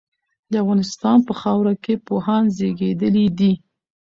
د 0.51 0.53
افغانستان 0.63 1.17
په 1.27 1.33
خاوره 1.41 1.73
کي 1.83 1.93
پوهان 2.07 2.43
زېږيدلي 2.57 3.25
دي. 3.37 3.53